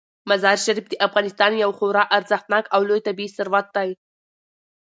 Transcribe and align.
مزارشریف 0.29 0.85
د 0.89 0.93
افغانستان 1.07 1.51
یو 1.63 1.71
خورا 1.77 2.03
ارزښتناک 2.17 2.65
او 2.75 2.81
لوی 2.89 3.01
طبعي 3.07 3.27
ثروت 3.37 3.67
دی. 3.75 3.89